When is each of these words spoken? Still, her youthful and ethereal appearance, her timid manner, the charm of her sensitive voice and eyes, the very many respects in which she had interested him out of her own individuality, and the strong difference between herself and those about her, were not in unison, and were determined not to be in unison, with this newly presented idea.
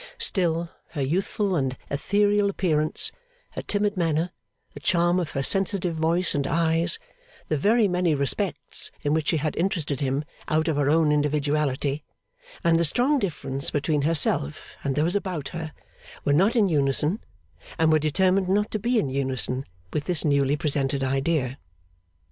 Still, 0.17 0.71
her 0.93 1.01
youthful 1.03 1.55
and 1.55 1.77
ethereal 1.91 2.49
appearance, 2.49 3.11
her 3.51 3.61
timid 3.61 3.95
manner, 3.95 4.31
the 4.73 4.79
charm 4.79 5.19
of 5.19 5.29
her 5.33 5.43
sensitive 5.43 5.93
voice 5.95 6.33
and 6.33 6.47
eyes, 6.47 6.97
the 7.49 7.55
very 7.55 7.87
many 7.87 8.15
respects 8.15 8.89
in 9.03 9.13
which 9.13 9.27
she 9.27 9.37
had 9.37 9.55
interested 9.55 10.01
him 10.01 10.25
out 10.47 10.67
of 10.67 10.75
her 10.77 10.89
own 10.89 11.11
individuality, 11.11 12.03
and 12.63 12.79
the 12.79 12.83
strong 12.83 13.19
difference 13.19 13.69
between 13.69 14.01
herself 14.01 14.75
and 14.83 14.95
those 14.95 15.15
about 15.15 15.49
her, 15.49 15.71
were 16.25 16.33
not 16.33 16.55
in 16.55 16.67
unison, 16.67 17.23
and 17.77 17.91
were 17.91 17.99
determined 17.99 18.49
not 18.49 18.71
to 18.71 18.79
be 18.79 18.97
in 18.97 19.07
unison, 19.07 19.65
with 19.93 20.05
this 20.05 20.25
newly 20.25 20.55
presented 20.57 21.03
idea. 21.03 21.59